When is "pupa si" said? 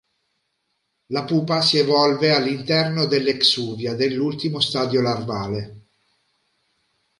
1.25-1.77